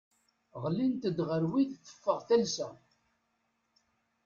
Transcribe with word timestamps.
Ɣlint-d 0.63 1.17
ɣer 1.29 1.43
wid 1.51 1.71
teffeɣ 1.77 2.19
talsa. 2.27 2.69